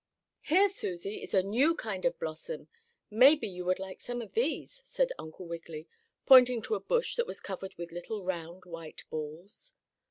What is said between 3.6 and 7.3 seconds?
would like some of these," said Uncle Wiggily, pointing to a bush that